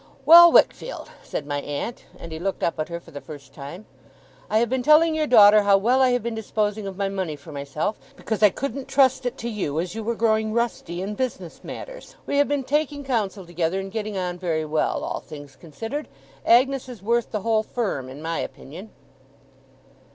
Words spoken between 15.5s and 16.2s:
considered.